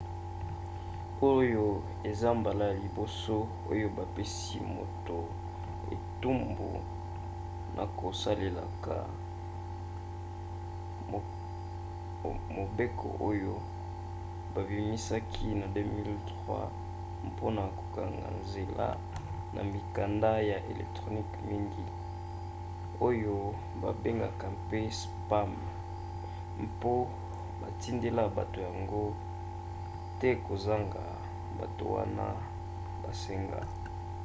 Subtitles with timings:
[1.31, 1.65] oyo
[2.09, 3.35] eza mbala ya liboso
[3.71, 5.17] oyo bapesi moto
[5.95, 6.69] etumbu
[7.75, 8.95] na kosalelaka
[12.57, 13.53] mobeko oyo
[14.55, 18.87] babimisaki na 2003 mpona kokanga nzela
[19.55, 21.85] na mikanda ya electronique mingi
[23.07, 23.35] oyo
[23.81, 25.51] babengaka mpe spam
[26.67, 26.93] mpo
[27.61, 29.03] batindela bato yango
[30.19, 31.03] te kozanga
[31.59, 32.25] bato wana
[33.01, 33.59] basenga